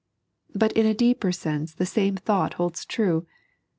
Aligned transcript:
But 0.55 0.71
in 0.71 0.87
a 0.87 0.95
deeper 0.95 1.31
sense 1.31 1.75
the 1.75 1.85
same 1.85 2.15
thought 2.17 2.55
holds 2.55 2.85
true. 2.85 3.27